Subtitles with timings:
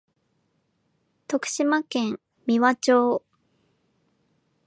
[1.27, 3.23] 徳島県美波町